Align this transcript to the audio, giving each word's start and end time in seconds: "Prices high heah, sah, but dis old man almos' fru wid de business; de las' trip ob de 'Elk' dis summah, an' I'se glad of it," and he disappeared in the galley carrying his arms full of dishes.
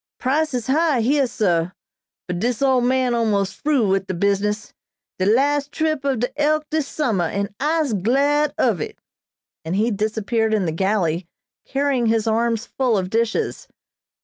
"Prices 0.19 0.65
high 0.65 1.01
heah, 1.01 1.27
sah, 1.27 1.73
but 2.25 2.39
dis 2.39 2.63
old 2.63 2.85
man 2.85 3.13
almos' 3.13 3.53
fru 3.53 3.87
wid 3.89 4.07
de 4.07 4.15
business; 4.15 4.73
de 5.19 5.27
las' 5.27 5.67
trip 5.67 6.03
ob 6.03 6.21
de 6.21 6.41
'Elk' 6.41 6.65
dis 6.71 6.87
summah, 6.87 7.27
an' 7.27 7.53
I'se 7.59 7.93
glad 7.93 8.51
of 8.57 8.81
it," 8.81 8.97
and 9.63 9.75
he 9.75 9.91
disappeared 9.91 10.55
in 10.55 10.65
the 10.65 10.71
galley 10.71 11.27
carrying 11.67 12.07
his 12.07 12.25
arms 12.25 12.65
full 12.65 12.97
of 12.97 13.11
dishes. 13.11 13.67